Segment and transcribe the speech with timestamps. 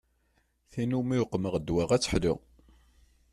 [0.71, 2.35] Tin umi uqmeɣ ddwa ad teḥlu.